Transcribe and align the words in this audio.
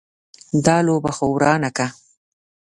دا 0.65 0.77
لوبه 0.87 1.11
خو 1.17 1.25
ورانه 1.33 1.69
که. 1.77 1.87